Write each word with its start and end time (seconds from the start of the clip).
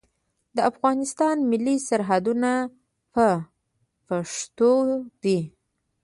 د 0.55 0.57
افغانستان 0.71 1.35
ملي 1.51 1.75
سرود 1.87 2.27
په 3.13 3.25
پښتو 4.07 4.73
دی 5.23 5.39